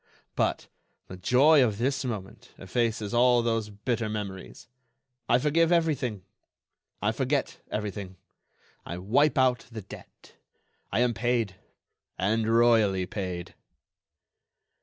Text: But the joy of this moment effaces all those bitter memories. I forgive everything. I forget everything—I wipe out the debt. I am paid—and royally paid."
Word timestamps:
But 0.35 0.67
the 1.09 1.15
joy 1.15 1.63
of 1.63 1.77
this 1.77 2.03
moment 2.03 2.55
effaces 2.57 3.13
all 3.13 3.43
those 3.43 3.69
bitter 3.69 4.09
memories. 4.09 4.67
I 5.29 5.37
forgive 5.37 5.71
everything. 5.71 6.23
I 7.03 7.11
forget 7.11 7.61
everything—I 7.69 8.97
wipe 8.97 9.37
out 9.37 9.67
the 9.71 9.83
debt. 9.83 10.37
I 10.91 11.01
am 11.01 11.13
paid—and 11.13 12.47
royally 12.49 13.05
paid." 13.05 13.53